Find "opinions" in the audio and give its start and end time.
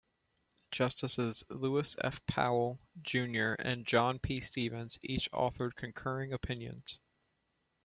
6.33-6.99